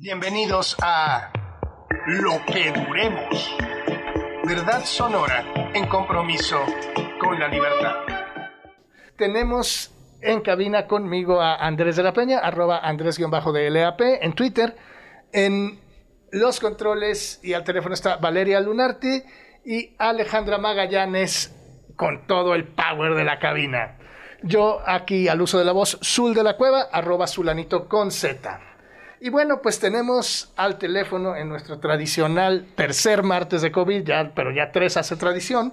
[0.00, 1.32] Bienvenidos a
[2.06, 3.56] Lo que Duremos.
[4.44, 6.56] Verdad sonora en compromiso
[7.20, 7.94] con la libertad.
[9.16, 14.76] Tenemos en cabina conmigo a Andrés de la Peña, arroba Andrés-DLAP en Twitter.
[15.32, 15.80] En
[16.30, 19.24] los controles y al teléfono está Valeria Lunarti
[19.64, 21.52] y Alejandra Magallanes
[21.96, 23.98] con todo el power de la cabina.
[24.44, 28.67] Yo aquí al uso de la voz, Zul de la Cueva, arroba Zulanito con Z.
[29.20, 34.52] Y bueno, pues tenemos al teléfono en nuestro tradicional tercer martes de COVID, ya, pero
[34.52, 35.72] ya tres hace tradición,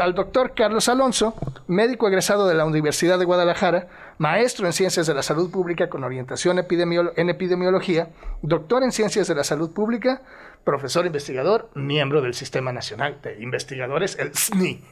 [0.00, 1.34] al doctor Carlos Alonso,
[1.66, 3.88] médico egresado de la Universidad de Guadalajara,
[4.18, 8.10] maestro en Ciencias de la Salud Pública con orientación en epidemiología,
[8.42, 10.22] doctor en Ciencias de la Salud Pública,
[10.64, 14.84] profesor investigador, miembro del Sistema Nacional de Investigadores, el SNI.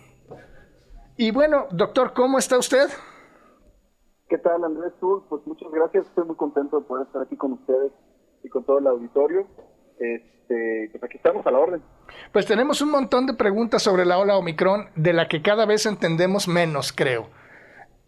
[1.17, 2.89] Y bueno, doctor, ¿cómo está usted?
[4.29, 4.93] ¿Qué tal, Andrés?
[5.01, 6.07] Pues muchas gracias.
[6.07, 7.93] Estoy muy contento de poder estar aquí con ustedes
[8.45, 9.47] y con todo el auditorio.
[9.99, 11.83] Este, pues aquí estamos a la orden.
[12.33, 15.87] Pues tenemos un montón de preguntas sobre la ola Omicron, de la que cada vez
[15.87, 17.31] entendemos menos, creo.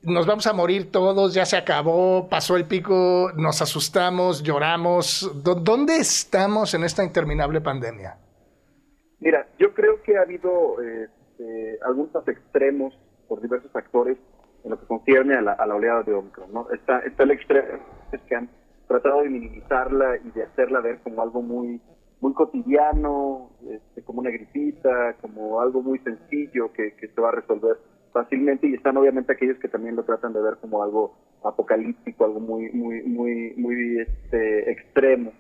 [0.03, 5.31] Nos vamos a morir todos, ya se acabó, pasó el pico, nos asustamos, lloramos.
[5.43, 8.19] ¿Dónde estamos en esta interminable pandemia?
[9.21, 12.95] Mira, yo creo que ha habido este, algunos extremos
[13.27, 14.19] por diversos factores
[14.65, 16.53] en lo que concierne a la, oleada de Omicron.
[16.53, 16.71] ¿no?
[16.71, 17.79] Está, está el extremo
[18.13, 18.49] es que han
[18.89, 21.81] tratado de minimizarla y de hacerla ver como algo muy
[22.21, 27.33] muy cotidiano, este, como una gripita, como algo muy sencillo que, que se va a
[27.33, 27.79] resolver
[28.13, 32.41] fácilmente y están obviamente aquellos que también lo tratan de ver como algo apocalíptico, algo
[32.41, 35.33] muy muy muy muy este extremo.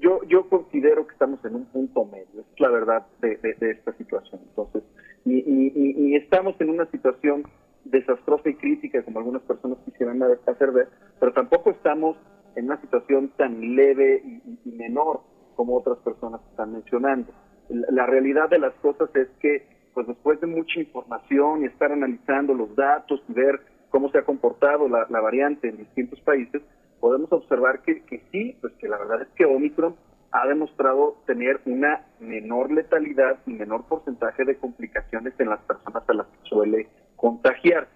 [0.00, 3.92] Yo yo considero que estamos en un punto medio, es la verdad de, de, esta
[3.92, 4.40] situación.
[4.48, 4.82] Entonces,
[5.24, 7.44] y, y, y, estamos en una situación
[7.84, 10.88] desastrosa y crítica como algunas personas quisieran hacer ver,
[11.20, 12.16] pero tampoco estamos
[12.56, 15.20] en una situación tan leve y, menor
[15.56, 17.32] como otras personas están mencionando.
[17.68, 22.54] La, realidad de las cosas es que, pues después de mucha información y estar analizando
[22.54, 26.62] los datos y ver cómo se ha comportado la, variante en distintos países,
[27.00, 29.94] podemos observar que, que sí, pues que la verdad es que Omicron
[30.32, 36.12] ha demostrado tener una menor letalidad y menor porcentaje de complicaciones en las personas a
[36.12, 36.88] las que suele
[37.24, 37.88] contagiar.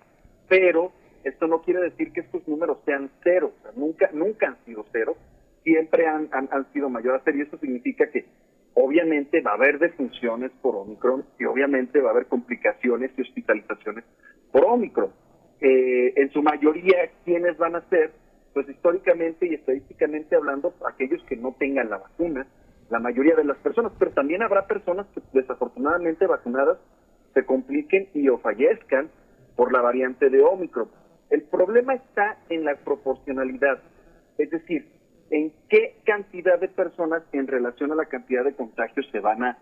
[0.49, 0.91] Pero
[1.23, 5.17] esto no quiere decir que estos números sean cero, nunca, nunca han sido cero,
[5.65, 6.31] siempre han,
[6.73, 8.25] sido mayor a cero y eso significa que
[8.73, 14.05] obviamente va a haber defunciones por Omicron y obviamente va a haber complicaciones y hospitalizaciones
[14.51, 15.11] por Omicron.
[15.61, 18.13] Eh, en su mayoría, ¿quiénes van a ser?
[18.55, 22.47] Pues históricamente y estadísticamente hablando, aquellos que no tengan la vacuna,
[22.89, 26.79] la mayoría de las personas, pero también habrá personas que desafortunadamente vacunadas
[27.35, 29.11] se compliquen y o fallezcan
[29.59, 30.89] por la variante de Omicron.
[31.31, 33.83] El problema está en la proporcionalidad,
[34.39, 34.87] es decir,
[35.31, 39.59] en qué cantidad de personas en relación a la cantidad de contagios se van a,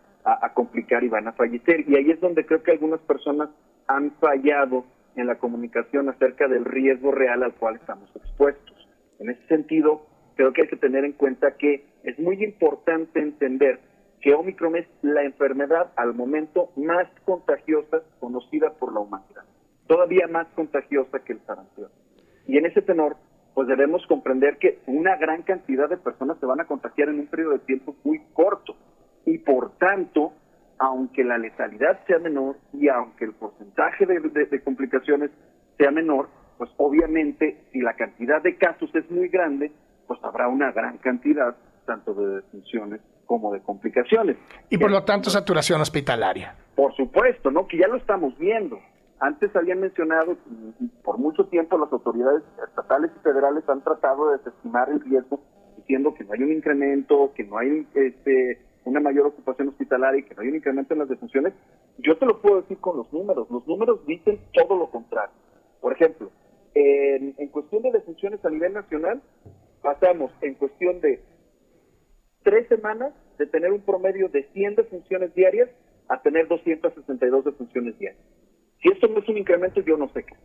[0.52, 1.88] complicar y van a fallecer.
[1.88, 3.48] Y ahí es donde creo que algunas personas
[3.86, 4.84] han fallado
[5.16, 8.88] en la comunicación acerca del riesgo real al cual estamos expuestos.
[9.18, 13.80] En ese sentido, creo que hay que tener en cuenta que es muy importante entender
[14.20, 19.35] que Omicron es la enfermedad al momento más contagiosa conocida por la humanidad,
[19.86, 21.90] todavía más contagiosa que el sarampión.
[22.46, 23.16] Y en ese tenor,
[23.54, 27.26] pues debemos comprender que una gran cantidad de personas se van a contagiar en un
[27.26, 28.76] periodo de tiempo muy corto.
[29.24, 30.32] Y por tanto,
[30.78, 35.30] aunque la letalidad sea menor y aunque el porcentaje de, de complicaciones
[35.78, 39.72] sea menor, pues obviamente si la cantidad de casos es muy grande,
[40.06, 44.36] pues habrá una gran cantidad tanto de defunciones como de complicaciones.
[44.70, 46.54] Y por lo tanto saturación hospitalaria.
[46.74, 47.66] Por supuesto, ¿no?
[47.66, 48.78] Que ya lo estamos viendo.
[49.18, 50.36] Antes habían mencionado,
[51.02, 55.40] por mucho tiempo las autoridades estatales y federales han tratado de desestimar el riesgo
[55.76, 60.24] diciendo que no hay un incremento, que no hay este, una mayor ocupación hospitalaria y
[60.24, 61.54] que no hay un incremento en las defunciones.
[61.98, 63.48] Yo te lo puedo decir con los números.
[63.50, 65.34] Los números dicen todo lo contrario.
[65.80, 66.30] Por ejemplo,
[66.74, 69.22] en, en cuestión de defunciones a nivel nacional,
[69.80, 71.22] pasamos en cuestión de
[72.42, 75.70] tres semanas de tener un promedio de 100 defunciones diarias
[76.08, 78.22] a tener 262 defunciones diarias.
[78.86, 80.36] Si esto no es un incremento, yo no sé qué.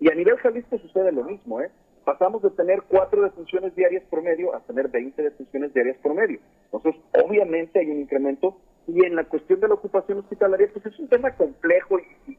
[0.00, 1.70] Y a nivel Jalisco sucede lo mismo, ¿eh?
[2.04, 6.40] Pasamos de tener cuatro defunciones diarias promedio a tener 20 defunciones diarias promedio.
[6.70, 8.58] Entonces, obviamente hay un incremento.
[8.86, 12.36] Y en la cuestión de la ocupación hospitalaria, pues es un tema complejo y,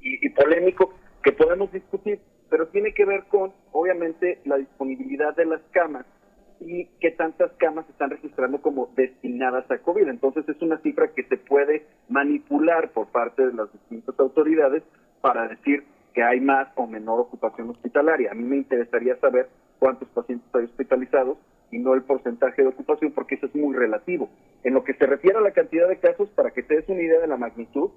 [0.00, 0.94] y polémico
[1.24, 6.06] que podemos discutir, pero tiene que ver con, obviamente, la disponibilidad de las camas
[6.60, 10.08] y qué tantas camas están registrando como destinadas a COVID.
[10.08, 14.84] Entonces es una cifra que se puede manipular por parte de las distintas autoridades
[15.20, 15.84] para decir
[16.14, 18.30] que hay más o menor ocupación hospitalaria.
[18.30, 19.48] A mí me interesaría saber
[19.80, 21.38] cuántos pacientes hay hospitalizados
[21.72, 24.30] y no el porcentaje de ocupación, porque eso es muy relativo.
[24.62, 27.02] En lo que se refiere a la cantidad de casos, para que te des una
[27.02, 27.90] idea de la magnitud,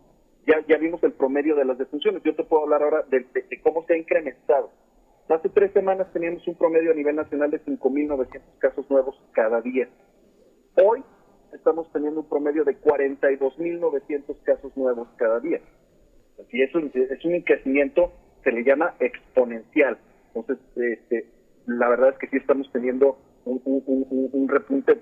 [0.48, 2.24] ya, ya vimos el promedio de las defunciones.
[2.24, 3.24] Yo te puedo hablar ahora de,
[3.62, 4.72] cómo se ha incrementado.
[5.30, 9.88] Hace tres semanas teníamos un promedio a nivel nacional de 5.900 casos nuevos cada día.
[10.76, 11.04] Hoy
[11.54, 15.60] estamos teniendo un promedio de 42.900 casos nuevos cada día.
[16.40, 18.12] Así es un, es un crecimiento,
[18.44, 19.98] se le llama exponencial.
[20.34, 21.28] Entonces, este,
[21.66, 25.00] la verdad es que sí estamos teniendo un, un repunte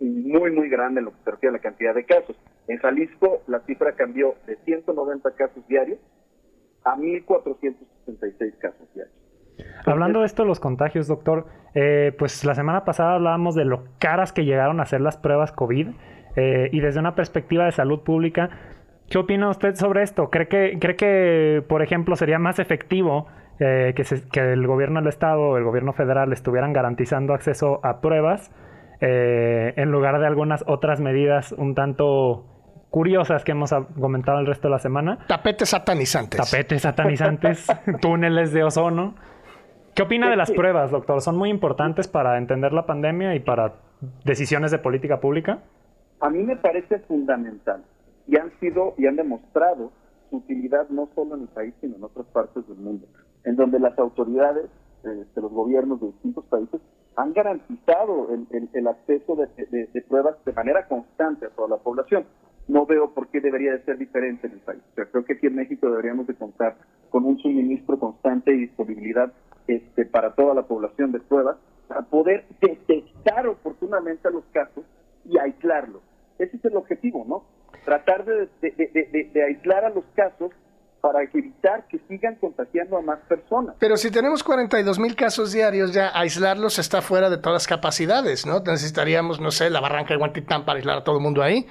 [0.00, 2.36] muy, muy grande en lo que se refiere a la cantidad de casos.
[2.68, 5.98] En Jalisco la cifra cambió de 190 casos diarios
[6.84, 9.19] a 1.466 casos diarios.
[9.86, 13.84] Hablando de esto de los contagios, doctor, eh, pues la semana pasada hablábamos de lo
[13.98, 15.88] caras que llegaron a ser las pruebas COVID
[16.36, 18.50] eh, y desde una perspectiva de salud pública,
[19.08, 20.30] ¿qué opina usted sobre esto?
[20.30, 23.26] ¿Cree que, cree que por ejemplo, sería más efectivo
[23.58, 28.00] eh, que, que el gobierno del Estado o el gobierno federal estuvieran garantizando acceso a
[28.00, 28.52] pruebas
[29.02, 32.44] en lugar de algunas otras medidas un tanto
[32.90, 35.18] curiosas que hemos comentado el resto de la semana.
[35.26, 36.50] Tapetes satanizantes.
[36.50, 37.66] Tapetes satanizantes,
[38.00, 39.14] túneles de ozono.
[40.00, 41.20] ¿Qué opina de las pruebas, doctor?
[41.20, 43.74] ¿Son muy importantes para entender la pandemia y para
[44.24, 45.58] decisiones de política pública?
[46.20, 47.84] A mí me parece fundamental
[48.26, 49.92] y han sido y han demostrado
[50.30, 53.08] su utilidad no solo en el país, sino en otras partes del mundo,
[53.44, 54.70] en donde las autoridades
[55.02, 56.80] de este, los gobiernos de distintos países
[57.16, 62.24] han garantizado el, acceso de, pruebas de manera constante a toda la población.
[62.68, 64.80] No veo por qué debería de ser diferente en el país.
[64.94, 66.78] creo que aquí en México deberíamos de contar
[67.10, 69.30] con un suministro constante y disponibilidad
[69.70, 71.56] este, para toda la población de pruebas,
[71.86, 74.84] para poder detectar oportunamente a los casos
[75.24, 76.02] y aislarlos.
[76.38, 77.44] Ese es el objetivo, ¿no?
[77.84, 80.50] Tratar de, de, aislar a los casos
[81.00, 83.76] para evitar que sigan contagiando a más personas.
[83.78, 88.44] Pero si tenemos 42 mil casos diarios, ya aislarlos está fuera de todas las capacidades,
[88.44, 88.60] ¿no?
[88.60, 91.66] Necesitaríamos, no sé, la barranca de Guantitán para aislar a todo el mundo ahí.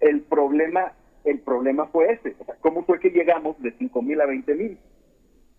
[0.00, 0.92] El problema,
[1.24, 2.36] el problema fue ese.
[2.38, 4.78] O sea, ¿cómo fue que llegamos de 5 mil a 20 mil?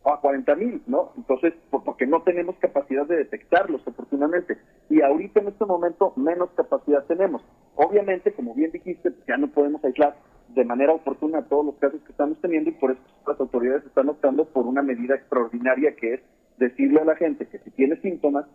[0.03, 1.12] A 40 mil, ¿no?
[1.15, 4.57] Entonces, porque no tenemos capacidad de detectarlos oportunamente.
[4.89, 7.42] Y ahorita en este momento menos capacidad tenemos.
[7.75, 10.15] Obviamente, como bien dijiste, ya no podemos aislar
[10.50, 14.09] de manera oportuna todos los casos que estamos teniendo y por eso las autoridades están
[14.09, 16.21] optando por una medida extraordinaria que es
[16.57, 18.45] decirle a la gente que si tiene síntomas,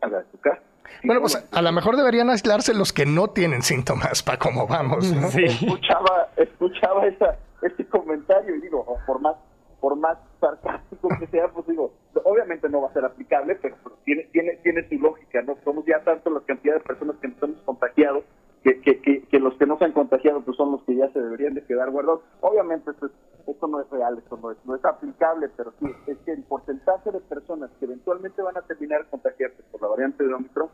[0.00, 0.62] haga de su casa.
[1.02, 5.12] Bueno, pues a lo mejor deberían aislarse los que no tienen síntomas, para cómo vamos.
[5.12, 5.28] ¿no?
[5.28, 5.44] Sí.
[5.44, 9.36] Escuchaba, escuchaba esa, ese comentario y digo, por más
[9.84, 11.92] por más sarcástico que sea, pues digo,
[12.24, 15.56] obviamente no va a ser aplicable, pero, tiene, tiene, tiene su lógica, ¿no?
[15.64, 18.22] Somos ya tanto la cantidad de personas que nos hemos contagiado,
[18.62, 21.20] que, que, que, los que no se han contagiado pues son los que ya se
[21.20, 22.22] deberían de quedar guardados.
[22.40, 23.10] Obviamente esto,
[23.46, 26.42] esto no es real, esto no es, no es aplicable, pero sí, es que el
[26.44, 30.68] porcentaje de personas que eventualmente van a terminar contagiarse por la variante de Omicron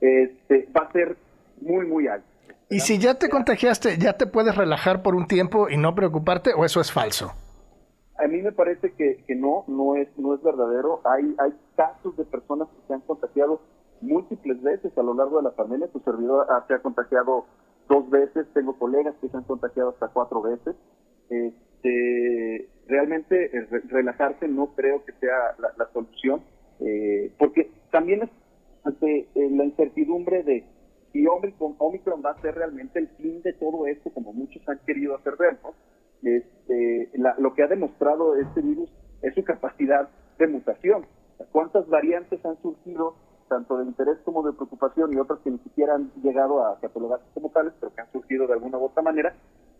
[0.00, 1.16] este, va a ser
[1.60, 2.26] muy, muy alto.
[2.70, 6.52] ¿Y si ya te contagiaste, ya te puedes relajar por un tiempo y no preocuparte
[6.56, 7.32] o eso es falso?
[8.22, 11.00] A mí me parece que, que no, no es, no es verdadero.
[11.04, 13.60] Hay, hay casos de personas que se han contagiado
[14.00, 15.88] múltiples veces a lo largo de la pandemia.
[15.88, 17.46] Tu servidor se ha contagiado
[17.88, 20.76] dos veces, tengo colegas que se han contagiado hasta cuatro veces.
[21.30, 26.42] Este, realmente eh, relajarse no creo que sea la, solución,
[26.80, 28.30] eh, porque también es
[28.84, 30.64] ante eh, la incertidumbre de
[31.12, 34.78] si Omicron, Omicron va a ser realmente el fin de todo esto, como muchos han
[34.86, 35.74] querido hacer ver, ¿no?
[36.22, 38.90] Este, lo que ha demostrado este virus
[39.22, 41.06] es su capacidad de mutación.
[41.50, 43.16] ¿Cuántas variantes han surgido,
[43.48, 47.26] tanto de interés como de preocupación, y otras que ni siquiera han llegado a catalogarse
[47.34, 49.34] como tales, pero que han surgido de alguna u otra manera,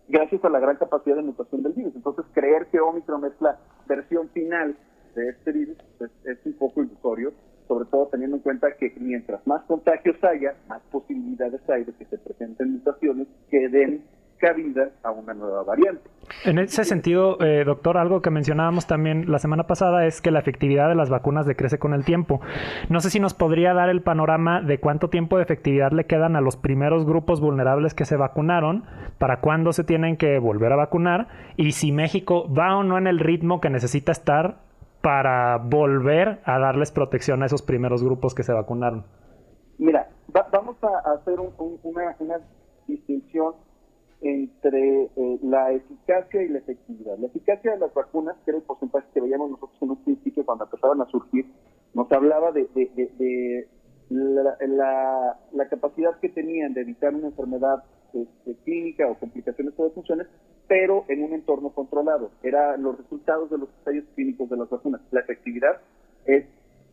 [0.07, 1.95] gracias a la gran capacidad de mutación del virus?
[1.95, 3.57] Entonces, creer que Omicron es la
[3.87, 4.75] versión final
[5.15, 7.31] de este virus es, es un poco ilusorio,
[7.67, 12.05] sobre todo teniendo en cuenta que mientras más contagios haya, más posibilidades hay de que
[12.05, 14.03] se presenten mutaciones que den
[14.43, 16.09] cabida a una nueva variante.
[16.43, 20.39] En ese sentido, eh, doctor, algo que mencionábamos también la semana pasada es que la
[20.39, 22.41] efectividad de las vacunas decrece con el tiempo.
[22.89, 26.35] No sé si nos podría dar el panorama de cuánto tiempo de efectividad le quedan
[26.35, 28.83] a los primeros grupos vulnerables que se vacunaron,
[29.17, 33.07] para cuándo se tienen que volver a vacunar y si México va o no en
[33.07, 34.57] el ritmo que necesita estar
[35.01, 39.05] para volver a darles protección a esos primeros grupos que se vacunaron.
[39.77, 40.09] Mira,
[40.51, 42.35] vamos a hacer una, una
[42.87, 43.53] distinción
[44.23, 47.17] entre eh, la eficacia y la efectividad.
[47.17, 50.45] La eficacia de las vacunas, que era el porcentaje que veíamos nosotros en un principio
[50.45, 51.45] cuando empezaban a surgir,
[51.93, 53.67] nos hablaba de,
[54.09, 60.27] la, capacidad que tenían de evitar una enfermedad este, clínica o complicaciones o defunciones,
[60.69, 62.31] pero en un entorno controlado.
[62.43, 65.01] Eran los resultados de los ensayos clínicos de las vacunas.
[65.11, 65.81] La efectividad
[66.25, 66.45] es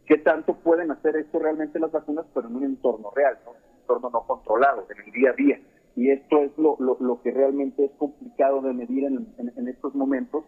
[0.06, 3.52] qué tanto pueden hacer esto realmente las vacunas, pero en un entorno real, ¿no?
[3.52, 5.60] un entorno no controlado, en el día a día.
[5.96, 10.44] Y esto es lo, lo, que realmente es complicado de medir en, en, estos momentos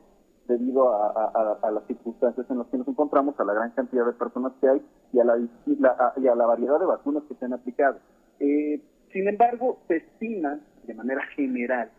[0.46, 4.12] debido a, a, las circunstancias en las que nos encontramos, a la gran cantidad de
[4.12, 4.82] personas que hay
[5.12, 7.98] y a la, y a la variedad de vacunas que se han aplicado.
[8.40, 8.80] Eh,
[9.12, 11.90] sin embargo, se estima de manera general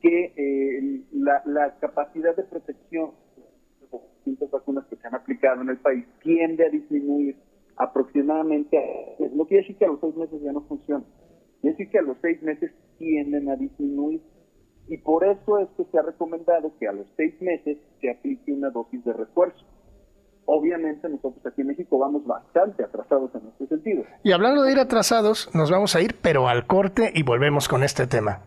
[0.00, 5.62] que eh, la, la, capacidad de protección de las distintas vacunas que se han aplicado
[5.62, 7.36] en el país tiende a disminuir
[7.78, 8.76] aproximadamente,
[9.32, 11.04] no quiere decir que a los seis meses ya no funciona,
[11.60, 14.22] quiere decir que a los seis meses tienden a disminuir.
[14.88, 18.52] Y por eso es que se ha recomendado que a los seis meses se aplique
[18.52, 19.64] una dosis de refuerzo.
[20.46, 24.04] Obviamente nosotros aquí en México vamos bastante atrasados en este sentido.
[24.24, 27.84] Y hablando de ir atrasados, nos vamos a ir pero al corte y volvemos con
[27.84, 28.46] este tema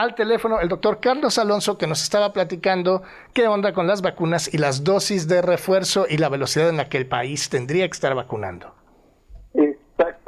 [0.00, 3.02] al teléfono el doctor Carlos Alonso que nos estaba platicando
[3.34, 6.88] qué onda con las vacunas y las dosis de refuerzo y la velocidad en la
[6.88, 8.79] que el país tendría que estar vacunando.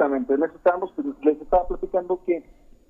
[0.03, 2.43] Exactamente, les, les estaba platicando que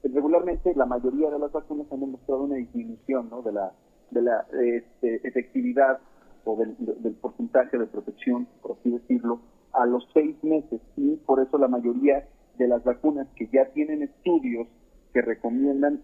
[0.03, 3.43] regularmente la mayoría de las vacunas han demostrado una disminución ¿no?
[3.43, 3.71] de la,
[4.09, 5.99] de la este, efectividad
[6.43, 9.41] o del, del porcentaje de protección, por así decirlo,
[9.73, 12.27] a los seis meses y por eso la mayoría
[12.57, 14.67] de las vacunas que ya tienen estudios
[15.13, 16.01] que recomiendan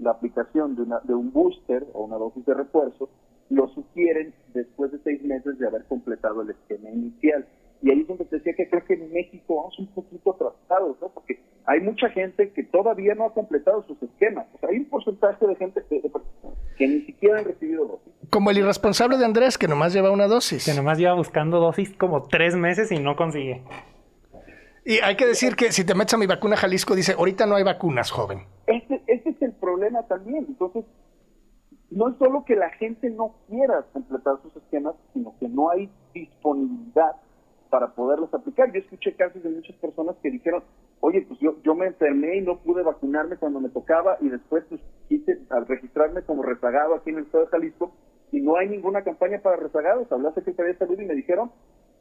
[0.00, 3.08] la aplicación de, una, de un booster o una dosis de refuerzo,
[3.48, 7.46] lo sugieren después de seis meses de haber completado el esquema inicial.
[7.82, 11.00] Y ahí es donde te decía que creo que en México vamos un poquito atrasados,
[11.00, 11.08] ¿no?
[11.08, 14.46] Porque hay mucha gente que todavía no ha completado sus esquemas.
[14.54, 18.12] O sea, hay un porcentaje de gente que, ni siquiera han recibido dosis.
[18.28, 20.64] Como el irresponsable de Andrés, que nomás lleva una dosis.
[20.64, 23.62] Que nomás lleva buscando dosis como tres meses y no consigue.
[24.84, 27.56] Y hay que decir que si te metes a mi vacuna Jalisco, dice, ahorita no
[27.56, 28.40] hay vacunas, joven.
[28.66, 30.46] Este, este es el problema también.
[30.48, 30.84] Entonces,
[31.90, 35.90] no es solo que la gente no quiera completar sus esquemas, sino que no hay
[36.14, 37.12] disponibilidad
[37.70, 38.72] para poderlos aplicar.
[38.72, 40.62] Yo escuché casos de muchas personas que dijeron,
[41.00, 44.64] oye, pues yo, yo me enfermé y no pude vacunarme cuando me tocaba y después
[44.68, 47.92] pues, quise al registrarme como rezagado aquí en el estado de Jalisco
[48.32, 50.10] y no hay ninguna campaña para rezagados.
[50.12, 51.50] Hablé a Secretaría de Salud y me dijeron,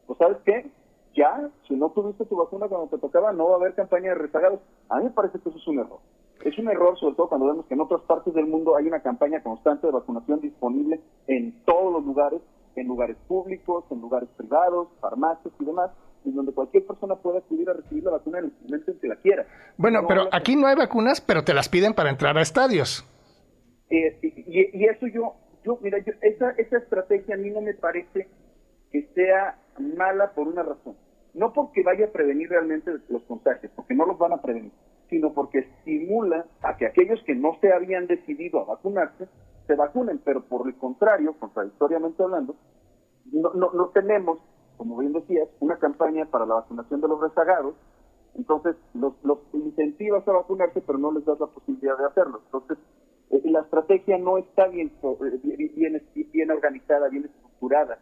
[0.05, 0.69] pues sabes qué,
[1.15, 4.15] ya, si no tuviste tu vacuna cuando te tocaba, no va a haber campaña de
[4.15, 4.59] rezagados.
[4.89, 5.99] A mí me parece que eso es un error.
[6.43, 9.01] Es un error, sobre todo cuando vemos que en otras partes del mundo hay una
[9.01, 12.41] campaña constante de vacunación disponible en todos los lugares,
[12.79, 15.91] en lugares públicos, en lugares privados, farmacias y demás,
[16.25, 19.07] en donde cualquier persona puede acudir a recibir la vacuna en el momento en que
[19.07, 19.45] la quiera.
[19.77, 23.05] Bueno, pero aquí no hay vacunas, pero te las piden para entrar a estadios.
[23.89, 28.27] Eh, y, eso yo, yo mira, esa, esa estrategia a mí no me parece
[28.91, 30.95] que sea mala por una razón.
[31.33, 34.71] No porque vaya a prevenir realmente los contagios, porque no los van a prevenir,
[35.09, 39.27] sino porque estimula a que aquellos que no se habían decidido a vacunarse,
[39.69, 42.55] se vacunen, pero por el contrario, contradictoriamente hablando,
[43.31, 44.39] no, no, tenemos,
[44.77, 47.75] como bien decías, una campaña para la vacunación de los rezagados,
[48.33, 52.41] entonces los, los incentivas a vacunarse, pero no les das la posibilidad de hacerlo.
[52.45, 52.79] Entonces,
[53.29, 56.01] eh, la estrategia no está bien, eh, bien,
[56.33, 57.99] bien organizada, bien estructurada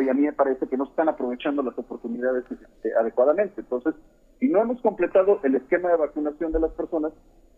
[0.00, 3.60] y a mí me parece que no están aprovechando las oportunidades este, adecuadamente.
[3.60, 3.94] Entonces,
[4.38, 7.12] si no hemos completado el esquema de vacunación de las personas,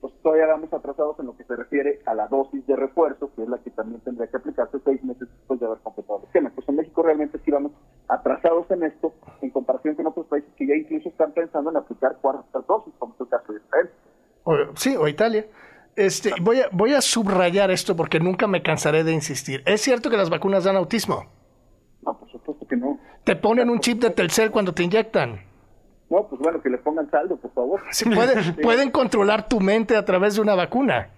[0.04, 3.42] pues todavía vamos atrasados en lo que se refiere a la dosis de refuerzo, que
[3.42, 6.52] es la que también tendría que aplicarse seis meses después de haber completado el esquema.
[6.54, 7.72] Pues en México realmente sí vamos
[8.08, 12.18] atrasados en esto, en comparación con otros países que ya incluso están pensando en aplicar
[12.20, 13.90] cuartas dosis, como es el caso de Israel.
[14.74, 15.46] sí, o Italia.
[15.96, 19.62] Este, voy, a, voy a subrayar esto porque nunca me cansaré de insistir.
[19.64, 21.24] ¿Es cierto que las vacunas dan autismo?
[22.02, 22.98] No, por supuesto que no.
[23.24, 25.53] ¿Te ponen un chip de Telcel cuando te inyectan?
[26.10, 27.80] No, pues bueno, que le pongan saldo, por favor.
[28.62, 31.10] ¿Pueden controlar tu mente a través de una vacuna?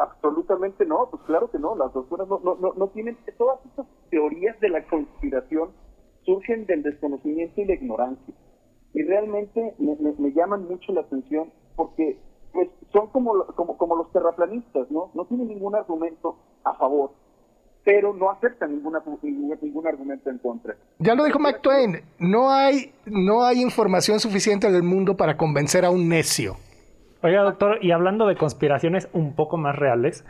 [0.00, 1.76] Absolutamente no, pues claro que no.
[1.76, 3.18] Las vacunas no, no, no, tienen.
[3.36, 5.70] Todas estas teorías de la conspiración
[6.24, 8.34] surgen del desconocimiento y la ignorancia.
[8.94, 12.18] Y realmente me, llaman mucho la atención porque
[12.52, 15.10] pues son como, como, como los terraplanistas, ¿no?
[15.14, 17.10] No tienen ningún argumento a favor
[17.84, 20.74] pero no acepta ninguna, ningún, argumento en contra.
[20.98, 25.36] Ya lo dijo Mark Twain, no hay, no hay información suficiente en el mundo para
[25.36, 26.56] convencer a un necio.
[27.22, 30.24] Oiga, doctor, y hablando de conspiraciones un poco más reales,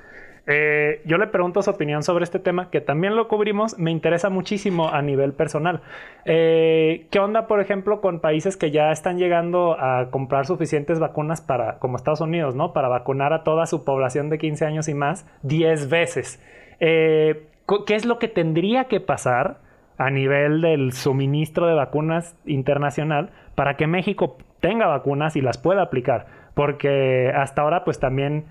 [0.47, 4.29] eh, yo le pregunto su opinión sobre este tema, que también lo cubrimos, me interesa
[4.31, 5.81] muchísimo a nivel personal.
[6.25, 11.41] Eh, ¿Qué onda, por ejemplo, con países que ya están llegando a comprar suficientes vacunas
[11.41, 12.73] para, como Estados Unidos, ¿no?
[12.73, 16.41] Para vacunar a toda su población de 15 años y más 10 veces.
[16.81, 17.49] Eh,
[17.87, 19.59] ¿Qué es lo que tendría que pasar
[19.97, 25.83] a nivel del suministro de vacunas internacional para que México tenga vacunas y las pueda
[25.83, 26.27] aplicar?
[26.55, 28.45] Porque hasta ahora pues también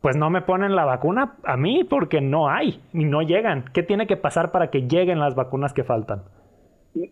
[0.00, 3.64] pues no me ponen la vacuna a mí porque no hay y no llegan.
[3.72, 6.22] ¿Qué tiene que pasar para que lleguen las vacunas que faltan?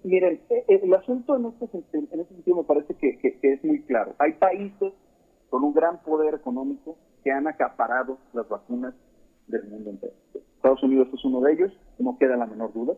[0.04, 3.82] miren, e, e, el asunto en este, en este sentido me parece que, es muy
[3.82, 4.14] claro.
[4.18, 4.92] Hay países
[5.50, 8.94] con un gran poder económico que han acaparado las vacunas
[9.48, 10.12] del mundo entero.
[10.56, 12.94] Estados Unidos es uno de ellos, no queda la menor duda,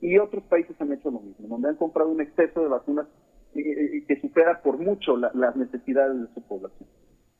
[0.00, 3.06] y otros países han hecho lo mismo, donde han comprado un exceso de vacunas
[3.54, 6.88] que supera por mucho las necesidades de su población.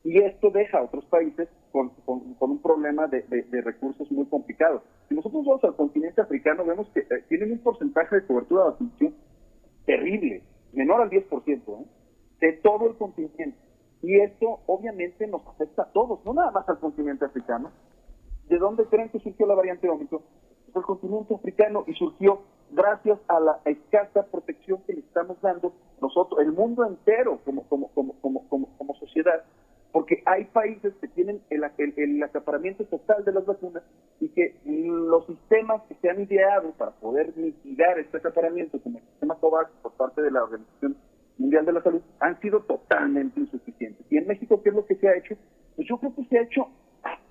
[0.03, 3.23] Y esto deja a otros países con, un problema de,
[3.61, 4.83] recursos muy complicados.
[5.07, 8.69] Si nosotros vamos al continente africano, vemos que eh, tienen un porcentaje de cobertura de
[8.71, 9.15] vacunación
[9.85, 10.43] terrible,
[10.73, 11.85] menor al 10%, ¿eh?
[12.41, 13.57] de todo el continente.
[14.01, 17.71] Y esto obviamente nos afecta a todos, no nada más al continente africano.
[18.53, 20.21] ¿De dónde creen que surgió la variante Omicron?
[20.65, 25.73] Pues el continente africano y surgió gracias a la escasa protección que le estamos dando
[25.99, 29.43] nosotros, el mundo entero como, como, como, como, como sociedad,
[29.91, 31.63] porque hay países que tienen el,
[31.97, 33.81] el, acaparamiento total de las vacunas
[34.19, 39.03] y que los sistemas que se han ideado para poder mitigar este acaparamiento, como el
[39.05, 40.95] sistema COVAX por parte de la Organización
[41.39, 44.05] Mundial de la Salud, han sido totalmente insuficientes.
[44.11, 45.33] ¿Y en México qué es lo que se ha hecho?
[45.75, 46.67] Pues yo creo que se ha hecho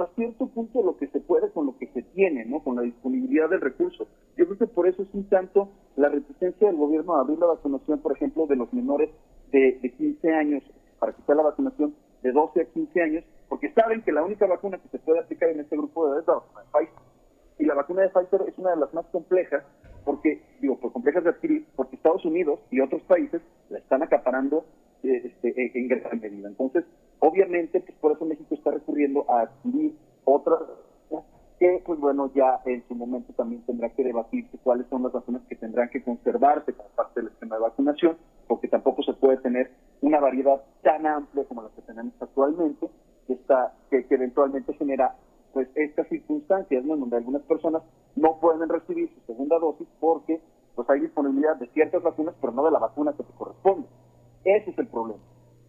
[0.02, 2.62] hasta cierto punto lo que se puede con lo que se tiene, ¿no?
[2.62, 4.06] Con la disponibilidad del recurso.
[4.36, 7.46] Yo creo que por eso es un tanto la resistencia del gobierno a abrir la
[7.46, 9.10] vacunación, por ejemplo, de los menores
[9.50, 10.62] de, de 15 años,
[10.98, 14.46] para que sea la vacunación de 12 a 15 años, porque saben que la única
[14.46, 17.02] vacuna que se puede aplicar en este grupo de edad es la vacuna de Pfizer.
[17.58, 19.64] Y la vacuna de Pfizer es una de las más complejas,
[20.04, 24.64] porque, digo, por complejas de adquirir, porque Estados Unidos y otros países la están acaparando
[25.02, 26.48] eh, este, en gran medida.
[26.48, 26.84] Entonces,
[27.22, 30.60] obviamente, pues por eso México está recurriendo a adquirir otras
[31.58, 35.42] que, pues bueno, ya en su momento también tendrá que debatirse cuáles son las vacunas
[35.48, 38.16] que tendrán que conservarse como parte del esquema de vacunación,
[38.48, 42.90] porque tampoco se puede tener una variedad tan amplia como la que tenemos actualmente,
[43.28, 45.14] que, está, que, eventualmente genera
[45.52, 46.96] pues estas circunstancias, ¿no?
[46.96, 47.84] donde algunas personas
[48.16, 50.40] no pueden recibir su segunda dosis porque
[50.74, 53.86] pues hay disponibilidad de ciertas vacunas, pero no de la vacuna que te corresponde.
[54.44, 55.20] Ese es el problema.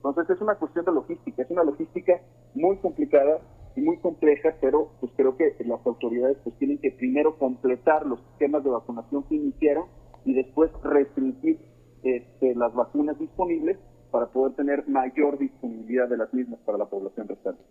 [0.04, 2.20] Entonces es una cuestión de logística, es una logística
[2.56, 3.40] muy complicada
[3.74, 8.20] y muy compleja, pero pues creo que las autoridades pues tienen que primero completar los
[8.34, 9.86] esquemas de vacunación que iniciaron
[10.26, 11.58] y después restringir
[12.04, 13.80] este, las vacunas disponibles
[14.12, 17.64] para poder tener mayor disponibilidad de las mismas para la población restante.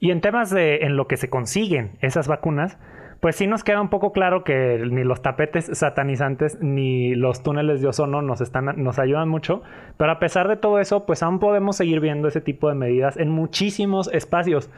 [0.00, 2.78] Y en temas de en lo que se consiguen esas vacunas,
[3.20, 7.80] pues sí nos queda un poco claro que ni los tapetes satanizantes ni los túneles
[7.80, 9.62] de ozono nos, están, nos ayudan mucho,
[9.96, 13.16] pero a pesar de todo eso, pues aún podemos seguir viendo ese tipo de medidas
[13.16, 14.70] en muchísimos espacios.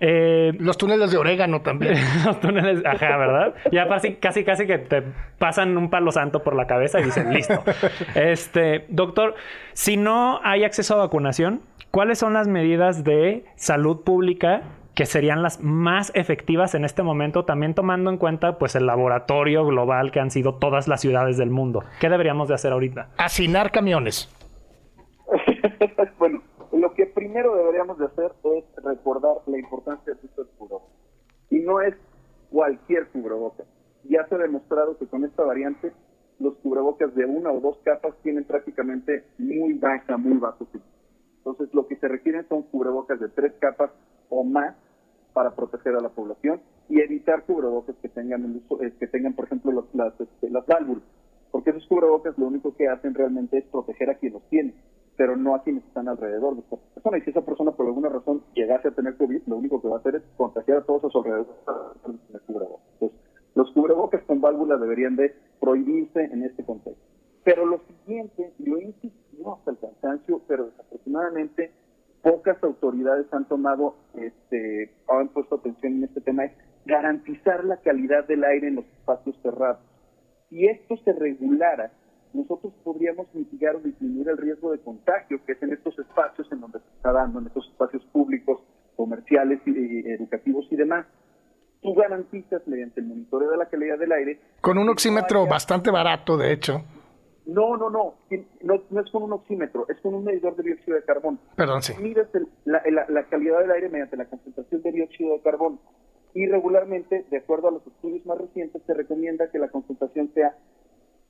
[0.00, 1.94] Eh, los túneles de orégano también.
[2.24, 3.54] los túneles, ajá, ¿verdad?
[3.72, 5.02] Ya casi, casi, casi que te
[5.38, 7.62] pasan un palo santo por la cabeza y dicen, listo.
[8.14, 9.34] Este, doctor,
[9.72, 14.62] si no hay acceso a vacunación, ¿cuáles son las medidas de salud pública
[14.98, 19.64] que serían las más efectivas en este momento, también tomando en cuenta pues el laboratorio
[19.64, 21.84] global que han sido todas las ciudades del mundo.
[22.00, 23.10] ¿Qué deberíamos de hacer ahorita?
[23.16, 24.28] Hacinar camiones.
[26.18, 30.94] bueno, lo que primero deberíamos de hacer es recordar la importancia de uso del cubrebocas.
[31.50, 31.94] Y no es
[32.50, 33.66] cualquier cubrebocas.
[34.04, 35.92] Ya se ha demostrado que con esta variante
[36.38, 40.66] los cubrebocas de una o dos capas tienen prácticamente muy baja, muy bajo
[41.38, 43.90] Entonces lo que se requieren son cubrebocas de tres capas
[44.28, 44.76] o más
[45.32, 49.86] para proteger a la población y evitar cubrebocas que tengan, eh, que tengan por ejemplo,
[49.92, 51.02] las, este, las, válvulas,
[51.50, 54.74] porque esos cubrebocas lo único que hacen realmente es proteger a quien los tiene,
[55.18, 57.18] pero no a quienes están alrededor de esa persona.
[57.18, 59.96] Y si esa persona por alguna razón llegase a tener COVID, lo único que va
[59.96, 61.56] a hacer es contagiar a todos a su alrededor
[62.46, 63.18] Entonces,
[63.56, 67.02] los cubrebocas con válvulas deberían de prohibirse en este contexto.
[67.42, 71.72] Pero lo siguiente, y lo he insistido hasta el cansancio, pero desafortunadamente
[72.22, 76.52] pocas autoridades han tomado, este, han puesto atención en este tema, es
[76.86, 79.80] garantizar la calidad del aire en los espacios cerrados.
[80.48, 81.90] Si esto se regulara,
[82.32, 86.60] nosotros podríamos mitigar o disminuir el riesgo de contagio, que es en estos espacios en
[86.60, 88.60] donde se está dando, en estos espacios públicos,
[88.96, 91.06] comerciales, y, educativos y demás.
[91.80, 94.40] Tú garantizas mediante el monitoreo de la calidad del aire.
[94.60, 96.82] Con un oxímetro bastante barato, de hecho.
[97.46, 98.14] No, no, no,
[98.62, 101.38] no, es con un oxímetro, es con un medidor de dióxido de carbono.
[101.56, 101.94] Perdón, sí.
[101.98, 102.28] Mides
[102.66, 105.78] la, la, calidad del aire mediante la concentración de dióxido de carbono.
[106.34, 110.58] Y regularmente, de acuerdo a los estudios más recientes, se recomienda que la concentración sea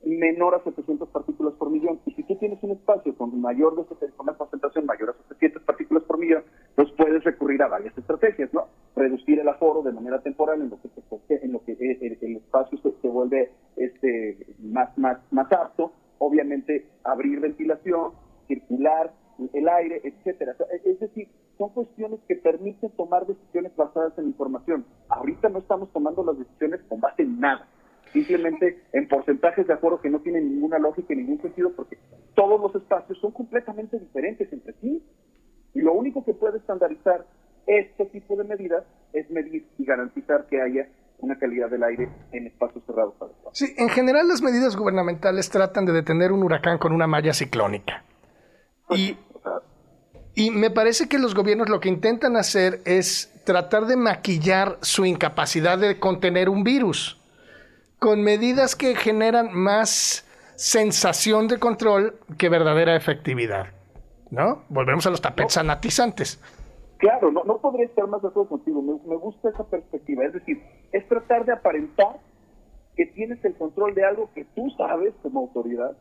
[0.05, 2.01] menor a 700 partículas por millón.
[2.07, 5.63] Y si tú tienes un espacio con mayor de con una concentración mayor a 700
[5.63, 8.67] partículas por millón, pues puedes recurrir a varias estrategias, ¿no?
[8.97, 12.93] Reducir el aforo de manera temporal en lo que, en lo que el, espacio se,
[13.01, 18.13] se, vuelve este, más, más, más apto obviamente abrir ventilación,
[18.47, 19.13] circular
[19.53, 20.57] el aire, etcétera.
[20.85, 24.85] Es decir, son cuestiones que permiten tomar decisiones basadas en información.
[25.09, 27.69] Ahorita no estamos tomando las decisiones con base en nada.
[28.13, 31.99] Simplemente en porcentajes de acuerdo que no tienen ninguna lógica y ningún sentido porque
[32.35, 35.03] todos los espacios son completamente diferentes entre sí.
[35.75, 37.27] Y lo único que puede estandarizar
[37.67, 42.47] este tipo de medidas es medir y garantizar que haya una calidad del aire en
[42.47, 43.15] espacios cerrados
[43.53, 48.05] Sí, en general las medidas gubernamentales tratan de detener un huracán con una malla ciclónica.
[48.91, 49.17] Y,
[50.35, 55.05] y me parece que los gobiernos lo que intentan hacer es tratar de maquillar su
[55.05, 57.18] incapacidad de contener un virus
[57.99, 60.25] con medidas que generan más
[60.57, 63.69] sensación de control que verdadera efectividad.
[64.31, 64.65] ¿No?
[64.69, 66.41] Volvemos a los tapetes sanatizantes.
[66.99, 68.83] Claro, no, no podría estar más de acuerdo contigo.
[68.83, 70.25] Me, gusta esa perspectiva.
[70.25, 72.19] Es decir, es tratar de aparentar
[72.97, 75.97] que tienes el control de algo que tú sabes como autoridad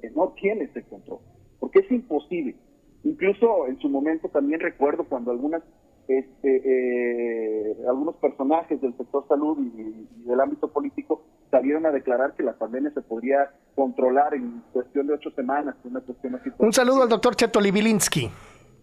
[0.00, 1.20] que no tienes el control.
[1.58, 2.54] Porque es imposible.
[3.02, 5.62] Incluso en su momento también recuerdo cuando algunas
[6.08, 12.42] este, eh, algunos personajes del sector salud y, del ámbito político salieron a declarar que
[12.42, 15.76] la pandemia se podría controlar en cuestión de ocho semanas.
[15.84, 16.50] Una cuestión así.
[16.58, 18.30] Un saludo al doctor Cheto Libilinsky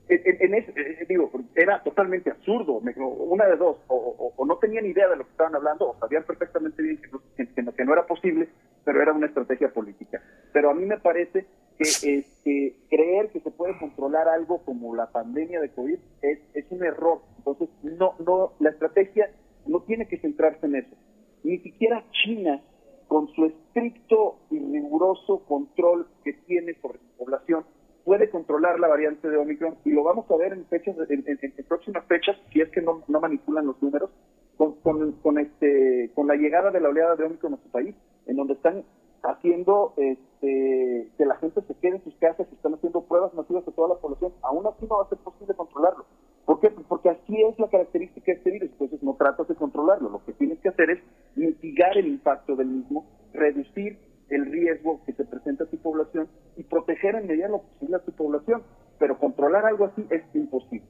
[0.09, 2.73] en, ese, eh, digo, era totalmente absurdo.
[2.79, 6.81] Una de dos, o, no tenían idea de lo que estaban hablando, o sabían perfectamente
[6.81, 8.49] bien que no, que, no era posible,
[8.83, 10.21] pero era una estrategia política.
[10.51, 11.45] Pero a mí me parece
[11.79, 17.21] que creer que se puede controlar algo como la pandemia de COVID es, un error.
[17.37, 19.31] Entonces, no, no, la estrategia
[19.65, 20.95] no tiene que centrarse en eso.
[21.43, 22.61] Ni siquiera China,
[23.07, 27.65] con su estricto y riguroso control que tiene sobre su población,
[28.03, 31.23] puede controlar la variante de Omicron y lo vamos a ver en fechas en,
[31.67, 34.09] próximas fechas si es que no, manipulan los números
[34.57, 34.73] con,
[35.21, 38.53] con, este con la llegada de la oleada de Omicron a nuestro país en donde
[38.53, 38.83] están
[39.23, 43.67] haciendo este, que la gente se quede en sus casas y están haciendo pruebas masivas
[43.67, 46.05] a toda la población aún así no va a ser posible controlarlo
[46.45, 46.69] ¿por qué?
[46.87, 50.33] porque así es la característica de este virus entonces no tratas de controlarlo lo que
[50.33, 50.99] tienes que hacer es
[51.35, 56.27] mitigar el impacto del mismo reducir el riesgo que se presenta a tu población
[56.57, 58.63] y proteger en medida lo posible a tu población.
[58.99, 60.85] Pero controlar algo así es imposible.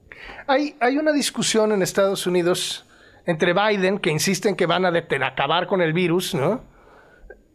[0.47, 2.87] Hay, hay una discusión en Estados Unidos
[3.25, 4.89] entre Biden, que insiste en que van a
[5.27, 6.61] acabar con el virus, ¿no?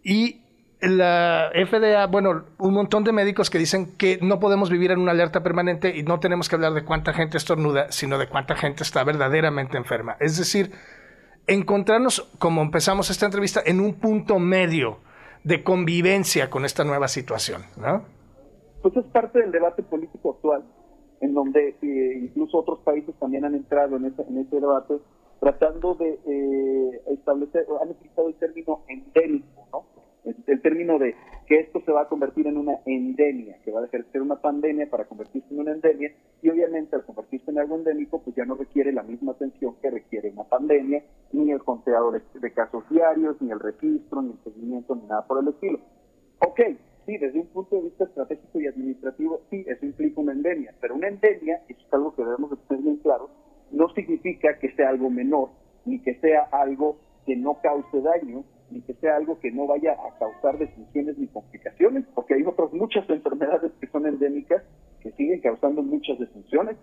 [0.04, 0.43] Y
[0.80, 5.12] la FDA, bueno, un montón de médicos que dicen que no podemos vivir en una
[5.12, 8.82] alerta permanente y no tenemos que hablar de cuánta gente estornuda, sino de cuánta gente
[8.82, 10.16] está verdaderamente enferma.
[10.20, 10.72] Es decir,
[11.46, 14.98] encontrarnos, como empezamos esta entrevista, en un punto medio
[15.44, 18.04] de convivencia con esta nueva situación, ¿no?
[18.82, 20.64] Pues es parte del debate político actual,
[21.20, 24.94] en donde eh, incluso otros países también han entrado en ese, en ese debate,
[25.40, 29.63] tratando de eh, establecer, han utilizado el término endémico,
[30.24, 31.14] el, término de
[31.46, 34.22] que esto se va a convertir en una endemia, que va a dejar de ser
[34.22, 38.34] una pandemia para convertirse en una endemia, y obviamente al convertirse en algo endémico, pues
[38.37, 42.88] ya no requiere la misma atención que requiere una pandemia, ni el conteado de, casos
[42.88, 45.80] diarios, ni el registro, ni el seguimiento, ni nada por el estilo.
[46.38, 46.60] Ok,
[47.06, 50.94] sí, desde un punto de vista estratégico y administrativo, sí, eso implica una endemia, pero
[50.94, 53.28] una endemia, eso es algo que debemos de tener bien claro,
[53.72, 55.50] no significa que sea algo menor,
[55.84, 59.92] ni que sea algo que no cause daño, ni que sea algo que no vaya
[59.92, 64.62] a causar defunciones ni complicaciones, porque hay otras muchas enfermedades que son endémicas
[65.00, 66.76] que siguen causando muchas defunciones.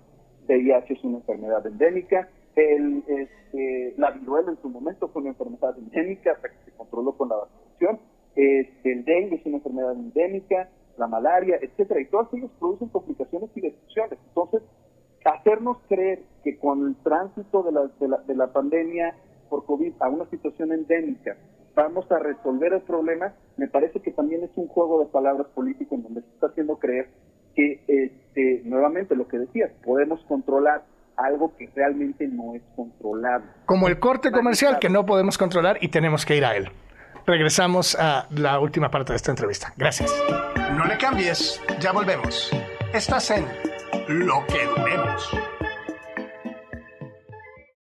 [0.47, 5.77] VIH es una enfermedad endémica, el, este, la viruela en su momento fue una enfermedad
[5.77, 7.99] endémica hasta que se controló con la vacunación,
[8.36, 13.49] este, el dengue es una enfermedad endémica, la malaria, etcétera, y todas ellas producen complicaciones
[13.56, 14.19] y defunciones.
[14.27, 14.62] Entonces,
[15.23, 19.15] hacernos creer que con el tránsito de la, de la, de la pandemia
[19.49, 21.38] por COVID a una situación endémica
[21.75, 25.95] vamos a resolver el problema, me parece que también es un juego de palabras político
[25.95, 27.10] en donde se está haciendo creer
[27.55, 30.84] que, este, nuevamente, lo que decías, podemos controlar
[31.17, 33.47] algo que realmente no es controlable.
[33.65, 36.69] Como el corte comercial que no podemos controlar y tenemos que ir a él.
[37.25, 39.73] Regresamos a la última parte de esta entrevista.
[39.77, 40.12] Gracias.
[40.75, 42.51] No le cambies, ya volvemos.
[42.93, 43.45] Estás en
[44.07, 45.31] Lo que vemos.